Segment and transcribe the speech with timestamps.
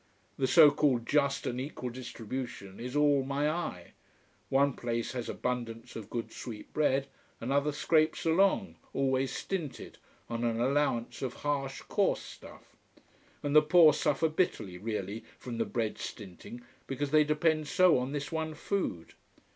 [0.35, 3.93] The so called just and equal distribution is all my eye.
[4.49, 7.05] One place has abundance of good sweet bread,
[7.39, 12.75] another scrapes along, always stinted, on an allowance of harsh coarse stuff.
[13.43, 18.11] And the poor suffer bitterly, really, from the bread stinting, because they depend so on
[18.11, 19.13] this one food.